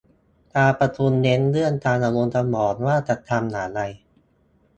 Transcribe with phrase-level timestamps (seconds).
[0.55, 3.81] การประชุมเน้นเรื่องการระดมสมองว่าจะทำอย่างไร